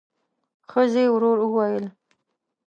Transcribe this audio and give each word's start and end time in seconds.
ښځې 0.71 1.03
ورو 1.11 1.31
وويل: 1.39 1.85